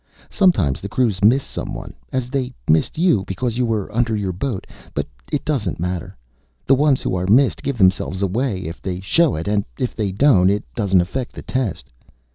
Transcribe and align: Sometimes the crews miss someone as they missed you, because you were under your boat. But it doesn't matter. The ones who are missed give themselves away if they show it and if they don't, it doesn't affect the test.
Sometimes 0.31 0.81
the 0.81 0.89
crews 0.89 1.23
miss 1.23 1.43
someone 1.43 1.93
as 2.11 2.31
they 2.31 2.55
missed 2.67 2.97
you, 2.97 3.23
because 3.27 3.59
you 3.59 3.67
were 3.67 3.95
under 3.95 4.15
your 4.15 4.31
boat. 4.31 4.65
But 4.95 5.05
it 5.31 5.45
doesn't 5.45 5.79
matter. 5.79 6.17
The 6.65 6.73
ones 6.73 7.03
who 7.03 7.13
are 7.15 7.27
missed 7.27 7.61
give 7.61 7.77
themselves 7.77 8.23
away 8.23 8.61
if 8.63 8.81
they 8.81 8.99
show 8.99 9.35
it 9.35 9.47
and 9.47 9.63
if 9.77 9.95
they 9.95 10.11
don't, 10.11 10.49
it 10.49 10.63
doesn't 10.73 11.01
affect 11.01 11.33
the 11.33 11.43
test. 11.43 11.91